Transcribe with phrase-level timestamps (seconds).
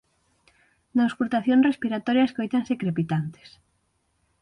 [0.95, 3.49] Na auscultación respiratoria escóitanse crepitantes.